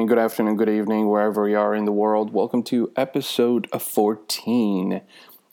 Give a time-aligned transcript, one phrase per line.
[0.00, 2.32] morning, good afternoon, good evening, wherever you are in the world.
[2.32, 5.02] Welcome to episode 14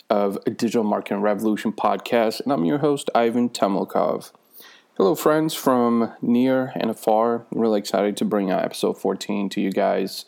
[0.09, 4.31] of Digital Marketing Revolution podcast, and I'm your host, Ivan Temelkov.
[4.95, 7.45] Hello, friends from near and afar.
[7.51, 10.23] I'm really excited to bring out episode 14 to you guys.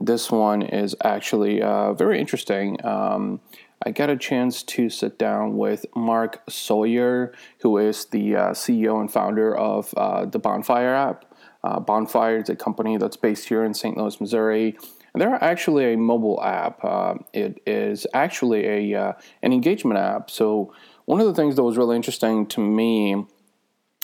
[0.00, 2.76] This one is actually uh, very interesting.
[2.86, 3.40] Um,
[3.84, 9.00] I got a chance to sit down with Mark Sawyier, who is the uh, CEO
[9.00, 11.24] and founder of uh, the Bonfyre app.
[11.64, 13.96] Uh, Bonfyre is a company that's based here in St.
[13.96, 14.76] Louis, Missouri.
[15.12, 16.84] And they're actually a mobile app.
[16.84, 19.12] Uh, it is actually a uh,
[19.42, 20.30] an engagement app.
[20.30, 20.72] So
[21.06, 23.24] one of the things that was really interesting to me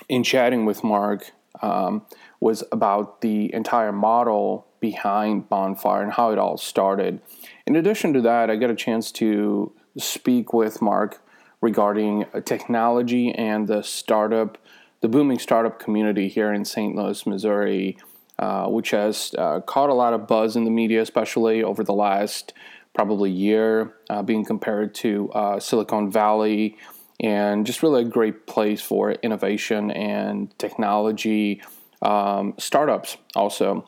[0.08, 1.30] in chatting with Mark
[1.62, 2.06] um,
[2.40, 7.20] was about the entire model behind Bonfyre and how it all started.
[7.66, 11.22] In addition to that, I got a chance to speak with Mark
[11.60, 14.58] regarding technology and the startup,
[15.04, 16.96] the booming startup community here in St.
[16.96, 17.98] Louis, Missouri,
[18.38, 21.92] uh, which has uh, caught a lot of buzz in the media, especially over the
[21.92, 22.54] last
[22.94, 26.78] probably year, uh, being compared to uh, Silicon Valley
[27.20, 31.60] and just really a great place for innovation and technology
[32.00, 33.86] um, startups also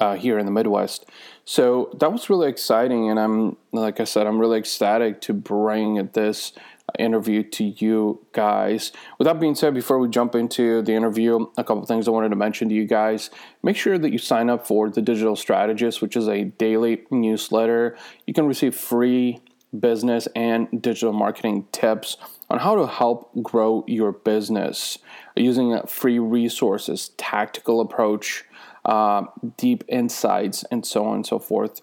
[0.00, 1.04] uh, here in the Midwest.
[1.44, 6.08] So that was really exciting, and I'm like I said, I'm really ecstatic to bring
[6.14, 6.52] this
[6.98, 8.92] interview to you guys.
[9.18, 12.30] With that being said, before we jump into the interview, a couple things I wanted
[12.30, 13.30] to mention to you guys.
[13.62, 17.96] Make sure that you sign up for the Digital Strategist, which is a daily newsletter.
[18.26, 19.40] You can receive free
[19.78, 22.16] business and digital marketing tips
[22.48, 24.98] on how to help grow your business
[25.34, 28.44] using free resources, tactical approach,
[28.84, 29.24] uh,
[29.56, 31.82] deep insights, and so on and so forth.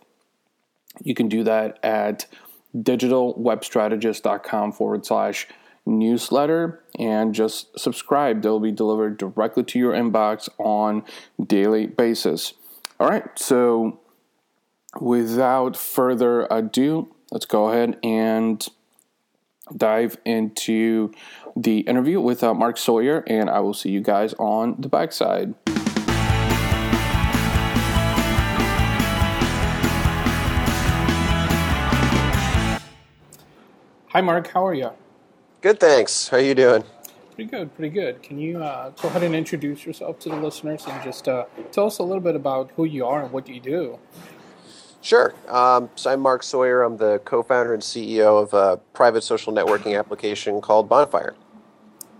[1.01, 2.25] You can do that at
[2.75, 5.47] digitalwebstrategist.com forward slash
[5.85, 8.41] newsletter and just subscribe.
[8.41, 11.03] They'll be delivered directly to your inbox on
[11.45, 12.53] daily basis.
[12.99, 13.99] All right, so
[14.99, 18.65] without further ado, let's go ahead and
[19.75, 21.11] dive into
[21.55, 25.53] the interview with uh, Mark Sawyier, and I will see you guys on the backside.
[34.13, 34.45] Hi, Mark.
[34.49, 34.91] How are you?
[35.61, 36.27] Good, thanks.
[36.27, 36.83] How are you doing?
[37.33, 38.21] Pretty good, pretty good.
[38.21, 41.87] Can you uh, go ahead and introduce yourself to the listeners and just uh, tell
[41.87, 43.97] us a little bit about who you are and what you do?
[45.01, 45.33] Sure.
[45.49, 46.85] Um, so I'm Mark Sawyier.
[46.85, 51.33] I'm the co-founder and CEO of a private social networking application called Bonfyre.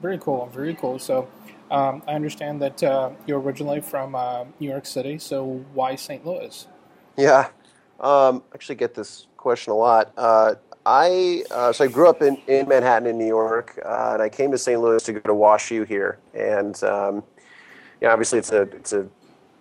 [0.02, 0.50] Very cool.
[0.52, 0.98] Very cool.
[0.98, 1.28] So
[1.70, 5.20] um, I understand that uh, you're originally from uh, New York City.
[5.20, 6.25] So why St.
[6.25, 6.66] Louis?
[7.20, 7.50] Yeah.
[8.00, 10.12] Um, actually, get this question a lot.
[10.18, 10.56] Uh,
[10.86, 14.30] I uh, so I grew up in, in Manhattan, in New York, uh, and I
[14.30, 14.80] came to St.
[14.80, 16.20] Louis to go to WashU here.
[16.34, 17.24] And um,
[18.02, 19.08] yeah, obviously it's a it's a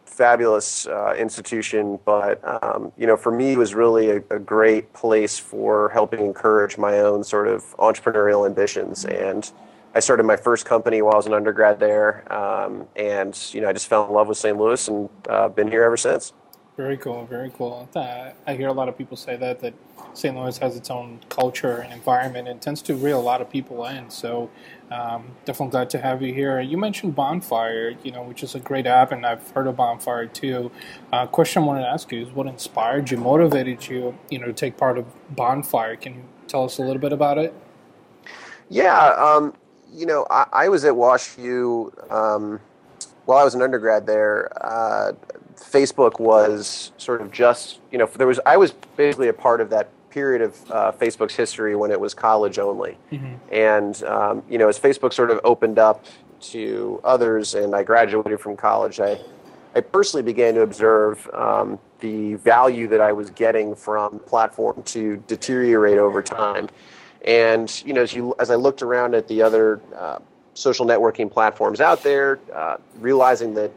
[0.05, 4.93] fabulous uh, institution, but um, you know, for me, it was really a, a, great
[4.93, 9.07] place for helping encourage my own sort of entrepreneurial ambitions.
[9.07, 9.51] And
[9.95, 13.69] I started my first company while I was an undergrad there, um, and you know,
[13.69, 14.57] I just fell in love with St.
[14.57, 16.33] Louis and uh, been here ever since.
[16.75, 17.87] Very cool, very cool.
[17.95, 19.75] I hear a lot of people say that that
[20.15, 20.35] St.
[20.35, 23.85] Louis has its own culture and environment and tends to reel a lot of people
[23.85, 24.09] in.
[24.09, 24.49] So
[24.91, 26.59] um, definitely glad to have you here.
[26.61, 30.33] You mentioned Bonfyre, you know, which is a great app, and I've heard of Bonfyre
[30.33, 30.71] too.
[31.13, 34.47] Uh, question I wanted to ask you is, what inspired you, motivated you, you know,
[34.47, 36.01] to take part of Bonfyre?
[36.01, 37.53] Can you tell us a little bit about it?
[38.71, 39.55] Yeah, um,
[39.93, 42.61] you know, I, I, was at WashU um,
[43.27, 44.51] while I was an undergrad there.
[44.65, 45.13] Uh,
[45.57, 49.71] Facebook was sort of just, you know, there was I was basically a part of
[49.71, 52.97] that period of uh, Facebook's history when it was college only.
[53.11, 53.35] Mm-hmm.
[53.53, 56.05] And, um, you know, as Facebook sort of opened up
[56.41, 59.19] to others and I graduated from college, I,
[59.75, 64.83] I personally began to observe um, the value that I was getting from the platform
[64.85, 66.69] to deteriorate over time.
[67.25, 70.19] And, you know, as, you, as I looked around at the other uh,
[70.55, 73.71] social networking platforms out there, uh, realizing that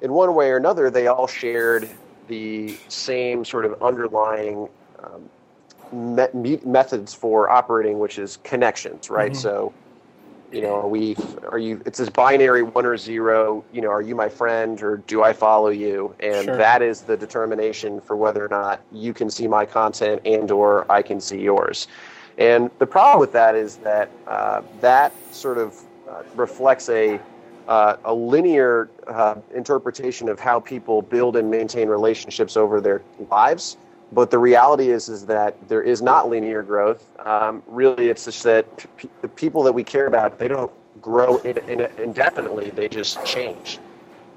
[0.00, 1.88] in one way or another, they all shared
[2.28, 4.68] the same sort of underlying
[5.02, 9.32] um, me- methods for operating, which is connections, right?
[9.32, 9.40] Mm-hmm.
[9.40, 9.72] So,
[10.52, 11.16] you know, are we,
[11.50, 14.98] are you, it's this binary one or zero, you know, are you my friend or
[14.98, 16.14] do I follow you?
[16.20, 16.56] And sure.
[16.56, 20.90] that is the determination for whether or not you can see my content and or
[20.90, 21.86] I can see yours.
[22.38, 27.20] And the problem with that is that uh, that sort of uh, reflects a,
[27.70, 33.00] uh, a linear uh, interpretation of how people build and maintain relationships over their
[33.30, 33.78] lives
[34.12, 37.06] but the reality is, is that there is not linear growth.
[37.24, 41.36] Um, really, it's just that p- the people that we care about, they don't grow
[41.38, 42.70] in, in, indefinitely.
[42.70, 43.78] They just change.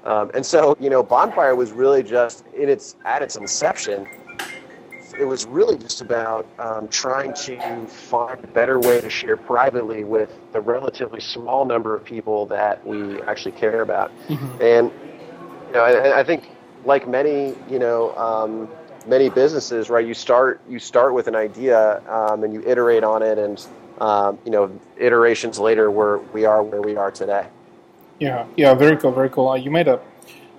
[0.04, 4.06] Um, and so, you know, Bonfyre was really just in its at its inception.
[5.18, 10.04] It was really just about um, trying to find a better way to share privately
[10.04, 14.10] with the relatively small number of people that we actually care about.
[14.28, 14.62] Mm-hmm.
[14.62, 14.90] And
[15.68, 16.50] you know, I, I, think,
[16.84, 18.68] like many, you know, um,
[19.06, 20.06] many businesses, right?
[20.06, 23.64] You start you start with an idea um, and you iterate on it, and
[24.00, 27.46] um, you know, iterations later, where we are where we are today.
[28.20, 29.48] Yeah, yeah, very cool, very cool.
[29.48, 30.00] Uh, you made a,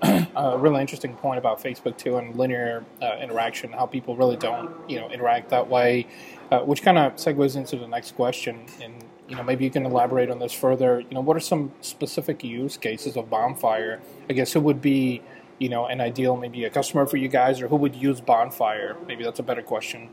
[0.36, 4.72] a really interesting point about Facebook too and linear uh, interaction, how people really don't,
[4.90, 6.08] you know, interact that way,
[6.52, 8.66] uh, which kind of segues into the next question.
[8.82, 11.00] And you know, maybe you can elaborate on this further.
[11.00, 14.00] You know, what are some specific use cases of Bonfyre?
[14.30, 15.22] I guess who would be,
[15.60, 18.96] you know, an ideal maybe a customer for you guys, or who would use Bonfyre?
[19.08, 20.10] Maybe that's a better question.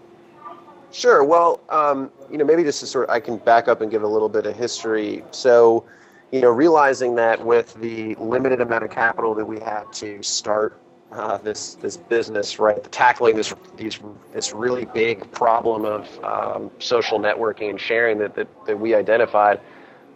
[0.93, 1.25] Sure.
[1.25, 4.03] Well, um, you know, maybe just to sort of, I can back up and give
[4.03, 5.25] a little bit of history.
[5.31, 5.85] So
[6.33, 10.81] you know, realizing that with the limited amount of capital that we had to start
[11.13, 14.01] uh, this this business, right, tackling this these
[14.33, 19.61] this really big problem of um, social networking and sharing that that, that we identified.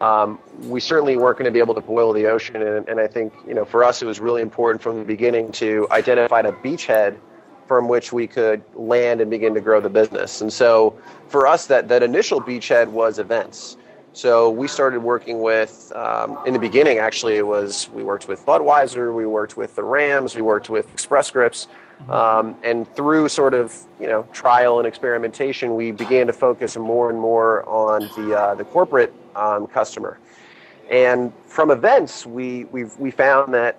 [0.01, 3.07] Um, we certainly weren't going to be able to boil the ocean, and, and I
[3.07, 6.53] think you know for us it was really important from the beginning to identify a
[6.53, 7.19] beachhead
[7.67, 10.41] from which we could land and begin to grow the business.
[10.41, 10.97] And so
[11.29, 13.77] for us, that that initial beachhead was events.
[14.17, 18.47] So we started working with, um, in the beginning, actually, it was we worked with
[18.47, 21.69] Budweiser, we worked with the Rams, we worked with Express Scripts.
[22.09, 27.11] Um, and through sort of you know trial and experimentation, we began to focus more
[27.11, 30.19] and more on the uh, the corporate um, customer.
[30.91, 33.77] And from events, we we we found that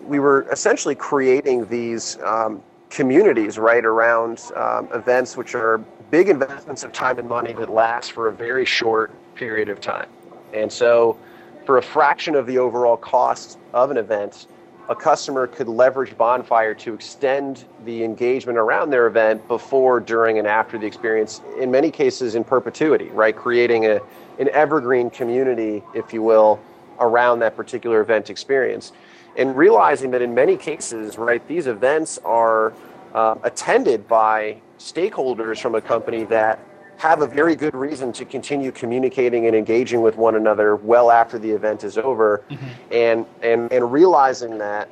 [0.00, 2.62] we were essentially creating these um,
[2.96, 5.76] communities right around um, events, which are
[6.10, 10.08] big investments of time and money that last for a very short period of time.
[10.54, 11.18] And so,
[11.66, 14.46] for a fraction of the overall cost of an event,
[14.88, 20.48] a customer could leverage Bonfyre to extend the engagement around their event before, during, and
[20.48, 23.36] after the experience, in many cases in perpetuity, right?
[23.36, 24.00] Creating a,
[24.38, 26.58] an evergreen community, if you will,
[26.98, 28.92] around that particular event experience.
[29.36, 32.72] And realizing that in many cases, right, these events are
[33.16, 36.60] uh, attended by stakeholders from a company that
[36.98, 41.38] have a very good reason to continue communicating and engaging with one another well after
[41.38, 42.66] the event is over, mm-hmm.
[42.92, 44.88] and, and and realizing that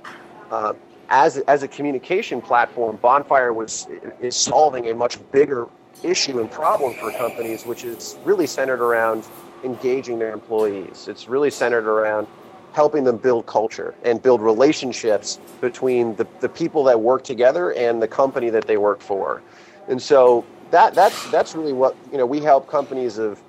[0.51, 0.73] uh,
[1.11, 3.87] as as a communication platform, Bonfyre was
[4.21, 5.69] is solving a much bigger
[6.03, 9.25] issue and problem for companies, which is really centered around
[9.65, 11.09] engaging their employees.
[11.09, 12.27] It's really centered around
[12.75, 18.03] helping them build culture and build relationships between the, the people that work together and
[18.03, 19.41] the company that they work for.
[19.89, 22.27] And so that that's that's really what you know.
[22.27, 23.41] We help companies of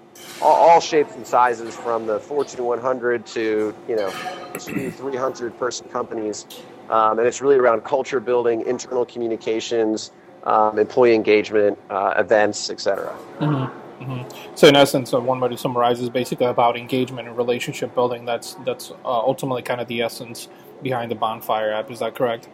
[0.42, 6.46] all, all shapes and sizes, from the Fortune 100 to you know 300 person companies,
[6.90, 10.12] um, and it's really around culture building, internal communications,
[10.44, 13.16] um, employee engagement, uh, events, etc.
[13.40, 13.85] Mm-hmm.
[14.00, 14.56] Mm-hmm.
[14.56, 18.26] So in essence, uh, one way to summarize is basically about engagement and relationship building.
[18.26, 20.50] That's that's uh, ultimately kind of the essence
[20.84, 21.90] behind the Bonfyre app.
[21.90, 22.50] Is that correct?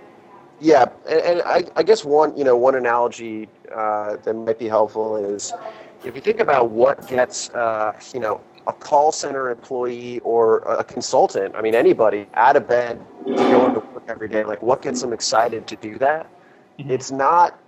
[0.59, 4.67] Yeah, and, and I, I, guess one you know one analogy uh, that might be
[4.67, 5.51] helpful is
[6.05, 10.83] if you think about what gets uh, you know a call center employee or a
[10.83, 14.83] consultant, I mean anybody out of bed to go into work every day, like what
[14.83, 16.29] gets them excited to do that?
[16.77, 16.91] Mm-hmm.
[16.91, 17.59] It's not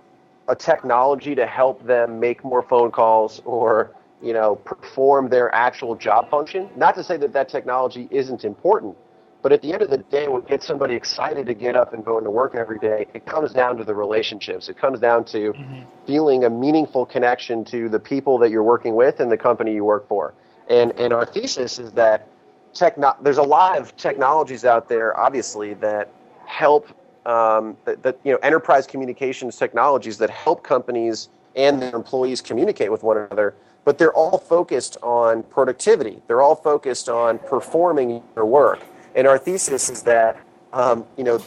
[0.48, 5.94] a technology to help them make more phone calls or you know perform their actual
[5.94, 6.68] job function.
[6.76, 8.96] Not to say that that technology isn't important,
[9.42, 12.04] but at the end of the day, what gets somebody excited to get up and
[12.04, 14.68] go into work every day, it comes down to the relationships.
[14.68, 15.82] It comes down to mm-hmm.
[16.06, 19.84] feeling a meaningful connection to the people that you're working with and the company you
[19.84, 20.34] work for.
[20.68, 22.28] And and our thesis is that
[22.72, 26.10] techno- there's a lot of technologies out there, obviously, that
[26.46, 26.88] help
[27.26, 32.90] um, that, that you know enterprise communications technologies that help companies and their employees communicate
[32.90, 33.54] with one another
[33.84, 36.22] but they're all focused on productivity.
[36.26, 38.80] They're all focused on performing your work.
[39.14, 40.40] And our thesis is that
[40.72, 41.40] um, you know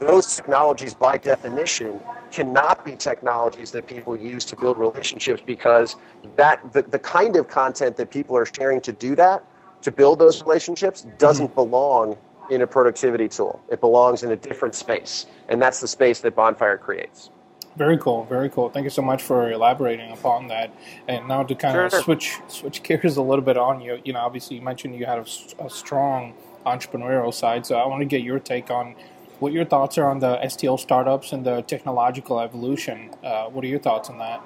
[0.00, 5.96] those technologies, by definition, cannot be technologies that people use to build relationships because
[6.36, 9.42] that the, the kind of content that people are sharing to do that
[9.80, 11.54] to build those relationships doesn't mm-hmm.
[11.54, 12.18] belong
[12.50, 13.60] in a productivity tool.
[13.70, 17.30] It belongs in a different space, and that's the space that Bonfyre creates.
[17.76, 18.68] Very cool, very cool.
[18.68, 20.74] Thank you so much for elaborating upon that.
[21.08, 21.86] And now to kind sure.
[21.86, 24.00] of switch switch gears a little bit on you.
[24.04, 26.34] You know, obviously you mentioned you had a, a strong
[26.66, 27.64] entrepreneurial side.
[27.64, 28.94] So I want to get your take on
[29.38, 33.10] what your thoughts are on the STL startups and the technological evolution.
[33.24, 34.42] Uh, what are your thoughts on that?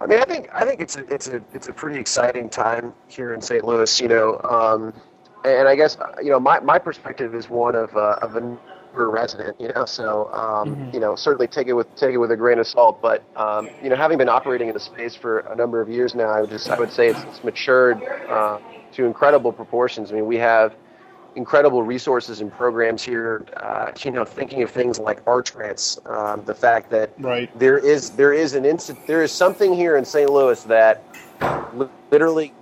[0.00, 2.94] I mean, I think I think it's a it's a it's a pretty exciting time
[3.08, 3.64] here in St.
[3.64, 4.00] Louis.
[4.00, 4.92] You know, um,
[5.44, 8.58] and I guess you know my, my perspective is one of uh, of a
[8.94, 9.84] resident, you know.
[9.84, 10.94] So um, mm-hmm.
[10.94, 13.00] you know, certainly take it with take it with a grain of salt.
[13.02, 16.14] But um, you know, having been operating in the space for a number of years
[16.14, 18.58] now, I would just I would say it's, it's matured uh,
[18.92, 20.10] to incredible proportions.
[20.12, 20.74] I mean, we have
[21.36, 23.44] incredible resources and programs here.
[23.56, 27.56] Uh, you know, thinking of things like arch grants, um, the fact that right.
[27.58, 30.30] there is there is an instant there is something here in St.
[30.30, 31.02] Louis that
[32.10, 32.52] literally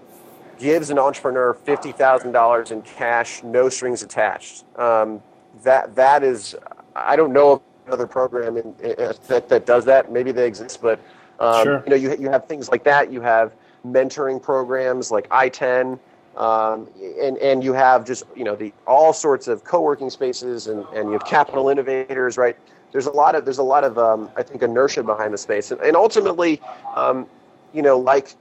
[0.58, 4.64] gives an entrepreneur fifty thousand dollars in cash, no strings attached.
[4.78, 5.22] Um,
[5.62, 6.54] that that is,
[6.94, 8.96] I don't know of another program in, in,
[9.28, 10.12] that that does that.
[10.12, 11.00] Maybe they exist, but
[11.40, 11.82] um, sure.
[11.84, 13.12] you know, you you have things like that.
[13.12, 13.52] You have
[13.86, 15.98] mentoring programs like ITEN.
[16.36, 16.88] Um,
[17.20, 21.08] and and you have just you know the all sorts of co-working spaces and, and
[21.08, 22.56] you have capital innovators right
[22.90, 25.72] there's a lot of there's a lot of um, I think inertia behind the space
[25.72, 26.58] and, and ultimately
[26.94, 27.26] um,
[27.74, 28.34] you know like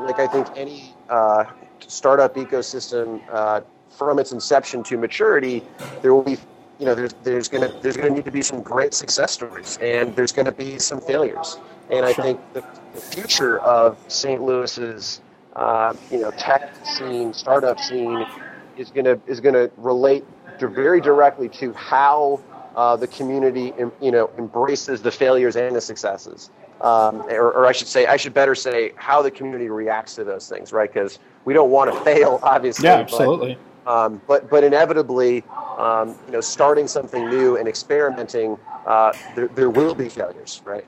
[0.00, 1.44] like I think any uh,
[1.80, 5.62] startup ecosystem uh, from its inception to maturity
[6.02, 6.38] there will be
[6.78, 10.14] you know there's there's gonna there's gonna need to be some great success stories and
[10.14, 11.58] there's gonna be some failures
[11.90, 12.62] and I think the,
[12.94, 14.42] the future of St.
[14.42, 15.20] Louis's
[15.58, 18.24] uh, you know, tech scene, startup scene
[18.76, 20.24] is gonna is gonna relate
[20.58, 22.40] to very directly to how
[22.76, 26.50] uh, the community, you know, embraces the failures and the successes.
[26.80, 30.22] Um, or, or, I should say, I should better say how the community reacts to
[30.22, 30.92] those things, right?
[30.92, 32.84] Because we don't want to fail, obviously.
[32.84, 33.58] Yeah, absolutely.
[33.84, 35.42] But, um, but, but inevitably,
[35.76, 40.86] um, you know, starting something new and experimenting, uh, there, there will be failures, right?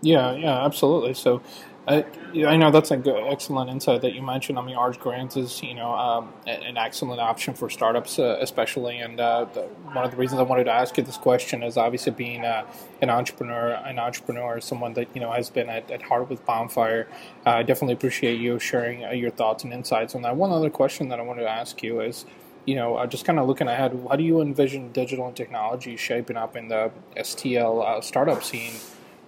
[0.00, 1.14] Yeah, yeah, absolutely.
[1.14, 1.40] So,
[1.86, 2.04] I,
[2.46, 4.56] I know that's an excellent insight that you mentioned.
[4.56, 8.98] I mean, Arch Grants is you know um, an excellent option for startups, uh, especially.
[8.98, 11.76] And uh, the, one of the reasons I wanted to ask you this question is
[11.76, 12.64] obviously being uh,
[13.00, 17.06] an entrepreneur, an entrepreneur, someone that you know has been at, at heart with Bonfyre.
[17.44, 20.36] Uh, I definitely appreciate you sharing uh, your thoughts and insights on that.
[20.36, 22.26] One other question that I wanted to ask you is
[22.64, 25.96] you know, uh, just kind of looking ahead, how do you envision digital and technology
[25.96, 28.74] shaping up in the STL uh, startup scene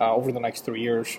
[0.01, 1.19] uh, over the next three years?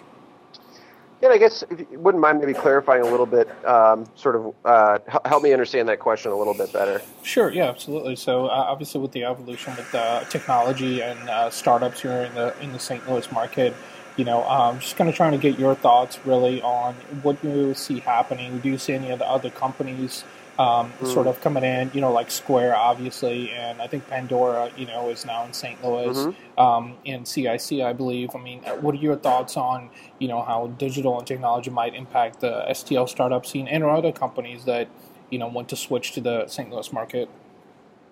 [1.22, 4.54] Yeah, I guess if you wouldn't mind maybe clarifying a little bit, um, sort of
[4.66, 7.02] uh, help me understand that question a little bit better.
[7.24, 8.16] Sure, yeah, absolutely.
[8.16, 12.56] So uh, obviously, with the evolution with uh, technology and uh, startups here in the
[12.62, 13.10] in the St.
[13.10, 13.74] Louis market,
[14.18, 16.94] you know, um, just kind of trying to get your thoughts really on
[17.24, 18.60] what you see happening.
[18.60, 20.24] Do you see any of the other companies?
[20.58, 21.14] Um, mm.
[21.14, 25.10] sort of coming in, you know, like Square, obviously, and I think Pandora, you know,
[25.10, 25.84] is now in St.
[25.84, 26.60] Louis, mm-hmm.
[26.60, 28.36] um, and CIC, I believe.
[28.36, 32.40] I mean, what are your thoughts on, you know, how digital and technology might impact
[32.40, 34.88] the STL startup scene and or other companies that,
[35.30, 36.70] you know, want to switch to the St.
[36.72, 37.30] Louis market?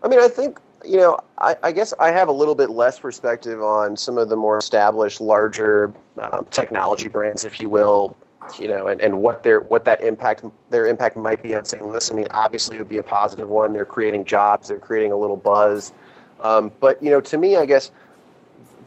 [0.04, 3.00] I mean, I think you know, I, I, guess I have a little bit less
[3.00, 8.18] perspective on some of the more established, larger um, technology brands, if you will,
[8.60, 11.86] you know, and, and what their what that impact their impact might be on St.
[11.86, 12.12] Louis.
[12.12, 13.74] I mean, obviously, it would be a positive one.
[13.74, 14.68] They're creating jobs.
[14.68, 15.94] They're creating a little buzz.
[16.42, 17.92] Um, but you know, to me, I guess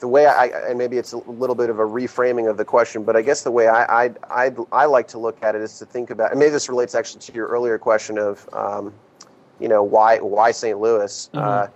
[0.00, 3.02] the way I and maybe it's a little bit of a reframing of the question,
[3.02, 5.78] but I guess the way I I I, I like to look at it is
[5.78, 8.92] to think about, and maybe this relates actually to your earlier question of, um,
[9.58, 10.78] you know, why why St.
[10.78, 11.30] Louis?
[11.32, 11.38] Mm-hmm.
[11.38, 11.68] Uh,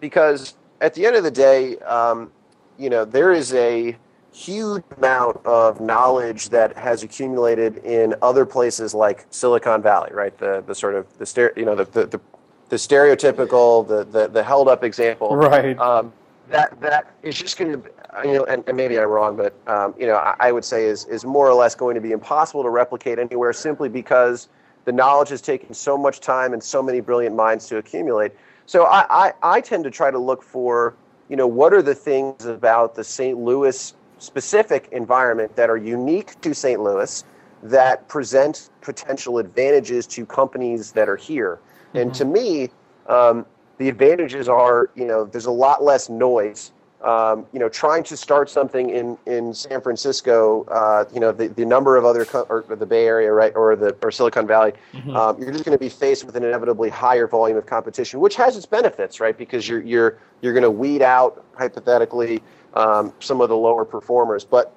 [0.00, 2.30] because at the end of the day, um,
[2.78, 3.96] you know, there is a
[4.36, 10.36] huge amount of knowledge that has accumulated in other places like Silicon Valley, right?
[10.36, 12.20] The the sort of the you know the the, the,
[12.68, 15.78] the stereotypical the, the the held up example, right?
[15.78, 16.12] Um,
[16.50, 17.90] that that is just going to
[18.24, 20.84] you know, and, and, maybe I'm wrong, but um, you know, I, I, would say
[20.84, 24.48] is is more or less going to be impossible to replicate anywhere simply because
[24.84, 28.32] the knowledge has taken so much time and so many brilliant minds to accumulate.
[28.66, 30.94] So I, I, I tend to try to look for
[31.28, 33.38] you know what are the things about the St.
[33.38, 36.80] Louis specific environment that are unique to St.
[36.80, 37.24] Louis
[37.62, 41.58] that present potential advantages to companies that are here.
[41.88, 41.98] Mm-hmm.
[41.98, 42.70] And to me,
[43.08, 43.46] um,
[43.78, 46.72] the advantages are, you know, there's a lot less noise.
[47.06, 51.46] Um, you know, trying to start something in, in San Francisco, uh, you know, the,
[51.46, 54.72] the number of other, co- or the Bay Area, right, or the or Silicon Valley,
[54.92, 55.14] mm-hmm.
[55.14, 58.34] um, you're just going to be faced with an inevitably higher volume of competition, which
[58.34, 59.38] has its benefits, right?
[59.38, 62.42] Because you're you're you're going to weed out hypothetically
[62.74, 64.44] um, some of the lower performers.
[64.44, 64.74] But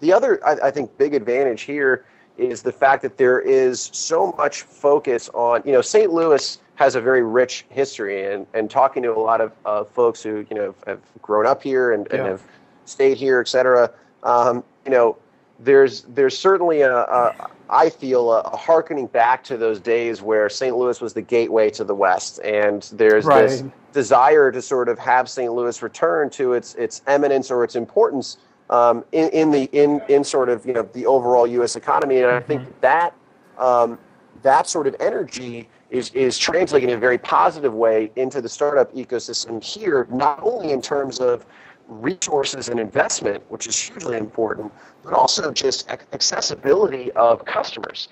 [0.00, 2.06] the other, I, I, think, big advantage here
[2.38, 6.12] is the fact that there is so much focus on, you know, St.
[6.12, 10.22] Louis has a very rich history, and, and talking to a lot of uh, folks
[10.22, 12.18] who, you know, have grown up here and, yeah.
[12.18, 12.42] and have
[12.84, 13.90] stayed here, et cetera,
[14.22, 15.16] um, you know,
[15.60, 20.48] there's there's certainly a, a I feel a, a, harkening back to those days where
[20.48, 20.76] St.
[20.76, 23.48] Louis was the gateway to the West, and there's right.
[23.48, 25.52] this desire to sort of have St.
[25.52, 28.38] Louis return to its its eminence or its importance
[28.70, 31.76] um, in, in the in in sort of you know the overall U.S.
[31.76, 32.80] economy, and I think mm-hmm.
[32.80, 33.14] that
[33.58, 33.98] um,
[34.42, 38.92] that sort of energy is, is translating in a very positive way into the startup
[38.94, 41.46] ecosystem here, not only in terms of
[41.88, 44.70] resources and investment, which is hugely important,
[45.02, 48.08] but also just accessibility of customers.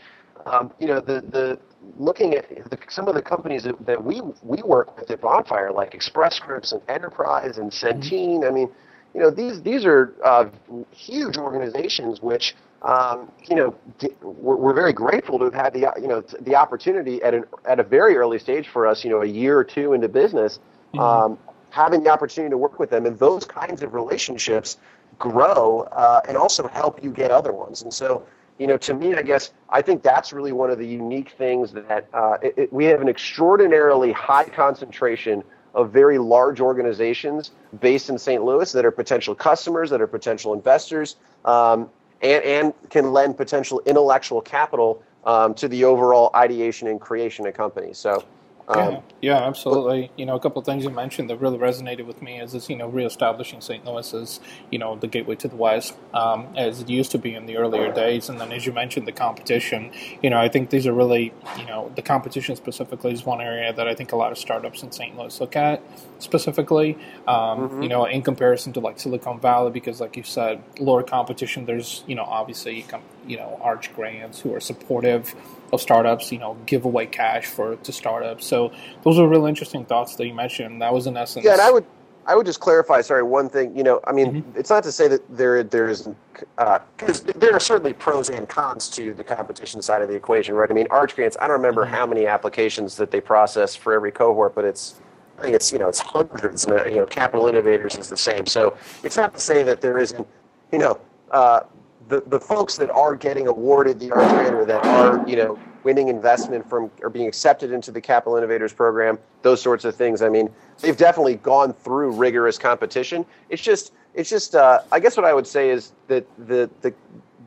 [0.46, 1.58] Um, you know, the, the
[1.98, 5.74] looking at the, some of the companies that, that, we we work with at Bonfyre,
[5.74, 8.40] like Express Scripts and Enterprise and Centene.
[8.40, 8.44] Mm-hmm.
[8.44, 8.70] I mean,
[9.16, 10.44] you know, these these are uh,
[10.90, 13.74] huge organizations which um, you know,
[14.20, 17.80] we're, we're, very grateful to have had the you know the opportunity at an at
[17.80, 20.60] a very early stage for us, you know, a year or two into business,
[20.92, 21.00] mm-hmm.
[21.00, 21.38] um,
[21.70, 24.76] having the opportunity to work with them, and those kinds of relationships
[25.18, 27.80] grow uh, and also help you get other ones.
[27.80, 28.26] And so,
[28.58, 31.72] you know, to me, I guess I think that's really one of the unique things
[31.72, 35.42] that uh, it, it, we have an extraordinarily high concentration
[35.76, 38.42] of very large organizations based in St.
[38.42, 41.88] Louis that are potential customers, that are potential investors, um,
[42.22, 47.54] and, and can lend potential intellectual capital um, to the overall ideation and creation of
[47.54, 47.98] companies.
[47.98, 48.24] So
[48.68, 50.10] um, yeah, yeah, absolutely.
[50.16, 52.68] You know, a couple of things you mentioned that really resonated with me is this,
[52.68, 53.84] you know, reestablishing St.
[53.84, 57.34] Louis as, you know, the gateway to the West, um, as it used to be
[57.34, 58.28] in the earlier days.
[58.28, 59.92] And then, as you mentioned, the competition.
[60.20, 63.72] You know, I think these are really, you know, the competition specifically is one area
[63.72, 65.16] that I think a lot of startups in St.
[65.16, 65.80] Louis look at
[66.18, 66.98] specifically.
[67.28, 67.82] Um, mm-hmm.
[67.82, 71.66] You know, in comparison to like Silicon Valley, because like you said, lower competition.
[71.66, 72.84] There's, you know, obviously,
[73.26, 75.34] you know, Arch grants who are supportive
[75.72, 78.46] of startups, you know, give away cash for to startups.
[78.46, 80.82] So those are real interesting thoughts that you mentioned.
[80.82, 81.44] That was in essence.
[81.44, 81.84] Yeah, and I would
[82.26, 83.00] I would just clarify.
[83.02, 83.76] Sorry, one thing.
[83.76, 84.58] You know, I mean, mm-hmm.
[84.58, 88.88] it's not to say that there there's because uh, there are certainly pros and cons
[88.90, 90.70] to the competition side of the equation, right?
[90.70, 91.36] I mean, Arch grants.
[91.40, 91.94] I don't remember mm-hmm.
[91.94, 95.00] how many applications that they process for every cohort, but it's
[95.38, 96.64] I think it's you know it's hundreds.
[96.64, 98.46] And, you know, Capital Innovators is the same.
[98.46, 100.26] So it's not to say that there isn't
[100.72, 100.98] you know.
[101.30, 101.60] Uh,
[102.08, 105.58] the, the folks that are getting awarded the Arch grant or that are you know
[105.84, 110.22] winning investment from or being accepted into the Capital Innovators program, those sorts of things.
[110.22, 110.50] I mean,
[110.80, 113.24] they've definitely gone through rigorous competition.
[113.48, 116.92] It's just it's just uh, I guess what I would say is that the the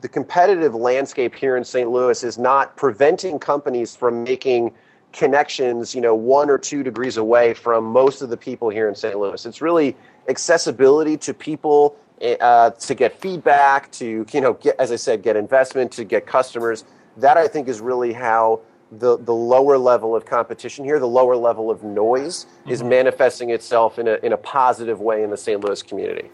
[0.00, 1.90] the competitive landscape here in St.
[1.90, 4.72] Louis is not preventing companies from making
[5.12, 8.94] connections, you know, one or two degrees away from most of the people here in
[8.94, 9.18] St.
[9.18, 9.44] Louis.
[9.44, 9.96] It's really
[10.28, 15.36] accessibility to people uh, to get feedback, to you know, get as I said, get
[15.36, 16.84] investment, to get customers.
[17.16, 18.60] That I think is really how
[18.92, 22.70] the the lower level of competition here, the lower level of noise, mm-hmm.
[22.70, 25.62] is manifesting itself in a in a positive way in the St.
[25.62, 26.30] Louis community.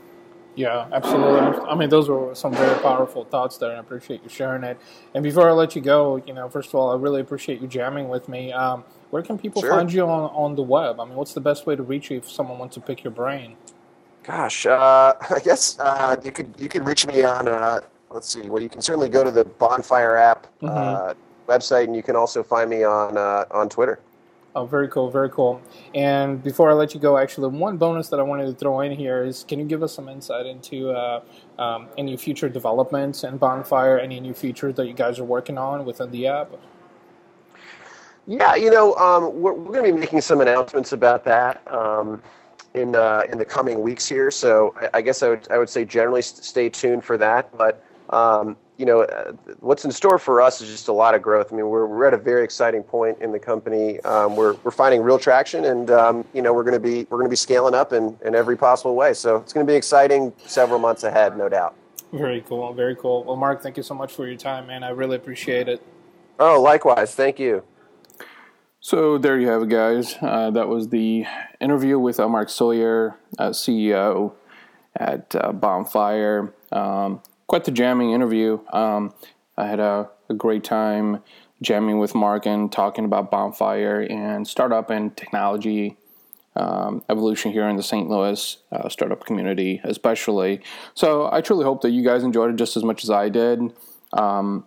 [0.57, 1.61] Yeah, absolutely.
[1.68, 4.81] I mean, those were some very powerful thoughts there, and I appreciate you sharing it.
[5.14, 7.68] And before I let you go, you know, first of all, I really appreciate you
[7.68, 8.55] jamming with me.
[8.55, 9.70] Um, where can people sure.
[9.70, 10.99] find you on, on the web?
[10.99, 13.11] I mean, what's the best way to reach you if someone wants to pick your
[13.11, 13.57] brain?
[14.27, 17.49] Gosh, uh, I guess uh, you could you can reach me on.
[17.49, 18.43] Uh, let's see.
[18.43, 20.67] Well, you can certainly go to the Bonfyre app mm-hmm.
[20.67, 21.15] Uh,
[21.47, 24.01] website, and you can also find me on uh, on Twitter.
[24.57, 25.61] Oh, very cool, very cool.
[25.95, 28.91] And before I let you go, actually, one bonus that I wanted to throw in
[28.91, 31.21] here is can you give us some insight into uh,
[31.59, 35.85] um, any future developments in Bonfyre, any new features that you guys are working on
[35.85, 36.53] within the app?
[38.27, 41.61] Yeah, you know, um, we're, we're going to be making some announcements about that.
[41.71, 42.23] Um,
[42.77, 44.31] in uh, in the coming weeks here.
[44.31, 47.57] So I, guess I would I would say generally stay tuned for that.
[47.57, 51.23] But um, you know, uh, what's in store for us is just a lot of
[51.23, 51.53] growth.
[51.53, 54.01] I mean, we're we're at a very exciting point in the company.
[54.01, 57.19] Um, we're we're finding real traction, and um, you know, we're going to be we're
[57.19, 59.15] going to be scaling up in in every possible way.
[59.15, 61.75] So it's going to be exciting several months ahead, no doubt.
[62.12, 63.25] Very cool, very cool.
[63.25, 64.85] Well, Mark, thank you so much for your time, man.
[64.85, 65.83] I really appreciate it.
[66.39, 67.15] Oh, likewise.
[67.15, 67.65] Thank you.
[68.87, 70.14] So there you have it, guys.
[70.22, 71.27] Uh, that was the
[71.61, 74.35] interview with Mark Sawyier, uh, CEO
[74.94, 76.53] at uh, Bonfyre.
[76.70, 78.61] Um, quite the jamming interview.
[78.72, 79.12] Um,
[79.57, 81.25] I had a, a, great time
[81.62, 85.96] jamming with Mark and talking about Bonfyre and startup and technology
[86.55, 88.09] um, evolution here in the St.
[88.09, 90.61] Louis uh, startup community, especially.
[90.94, 93.62] So I truly hope that you guys enjoyed it just as much as I did.
[94.12, 94.64] Um,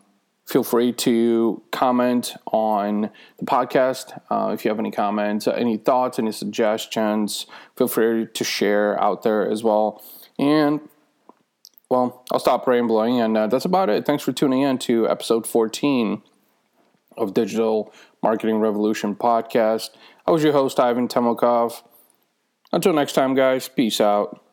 [0.49, 4.19] feel free to comment on the podcast.
[4.31, 7.45] Uh, if you have any comments, any thoughts, any suggestions,
[7.77, 10.03] feel free to share out there as well.
[10.39, 10.81] And
[11.87, 14.05] well, I'll stop rambling, and uh, that's about it.
[14.07, 16.23] Thanks for tuning in to episode 14
[17.15, 19.91] of Digital Marketing Revolution podcast.
[20.25, 21.83] I was your host, Ivan Temelkov.
[22.71, 24.43] Until next time, guys, peace out.